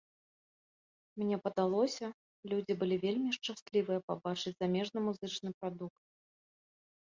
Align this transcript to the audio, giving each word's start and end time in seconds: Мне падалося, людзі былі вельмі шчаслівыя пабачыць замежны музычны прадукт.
Мне 1.21 1.37
падалося, 1.47 2.07
людзі 2.53 2.73
былі 2.79 2.95
вельмі 3.05 3.35
шчаслівыя 3.37 3.99
пабачыць 4.09 4.55
замежны 4.63 4.99
музычны 5.11 5.49
прадукт. 5.61 5.99